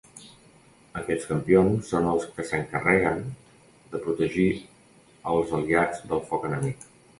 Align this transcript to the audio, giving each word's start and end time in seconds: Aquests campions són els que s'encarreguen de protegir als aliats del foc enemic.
Aquests 1.01 1.27
campions 1.31 1.91
són 1.93 2.07
els 2.13 2.25
que 2.37 2.45
s'encarreguen 2.53 3.21
de 3.93 4.03
protegir 4.07 4.49
als 5.35 5.57
aliats 5.61 6.05
del 6.11 6.27
foc 6.33 6.53
enemic. 6.53 6.93